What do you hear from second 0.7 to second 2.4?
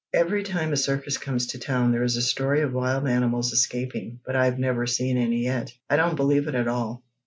a circus comes to town there is a